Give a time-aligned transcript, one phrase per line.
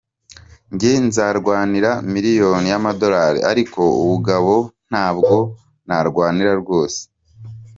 [0.73, 4.53] Njye nzarwanira miliyoni y’amadolari ariko ubugabo
[4.89, 5.35] ntabwo
[5.87, 6.99] narwanira rwose.